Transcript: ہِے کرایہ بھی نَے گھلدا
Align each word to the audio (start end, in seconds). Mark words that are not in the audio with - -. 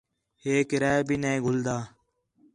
ہِے 0.41 0.53
کرایہ 0.69 1.05
بھی 1.07 1.15
نَے 1.23 1.33
گھلدا 1.45 1.77